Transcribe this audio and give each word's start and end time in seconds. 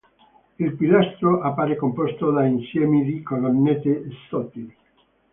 Il 0.57 0.73
pilastro 0.77 1.41
appare 1.41 1.75
composto 1.75 2.31
da 2.31 2.43
insiemi 2.47 3.03
di 3.03 3.21
colonnette 3.21 4.07
sottili. 4.29 4.75